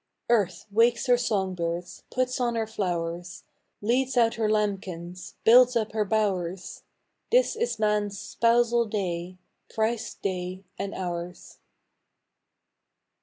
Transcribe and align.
Earth 0.31 0.65
wakes 0.71 1.05
her 1.05 1.15
song 1.15 1.53
birds, 1.53 2.01
Puts 2.09 2.39
on 2.41 2.55
her 2.55 2.65
flowers, 2.65 3.43
Leads 3.83 4.17
out 4.17 4.33
her 4.33 4.49
lambkins, 4.49 5.35
Builds 5.43 5.75
up 5.75 5.91
her 5.91 6.03
bowers: 6.05 6.81
This 7.29 7.55
is 7.55 7.77
man's 7.77 8.19
spousal 8.19 8.85
day, 8.85 9.37
Christ's 9.71 10.15
day 10.15 10.63
and 10.79 10.95
ours. 10.95 11.59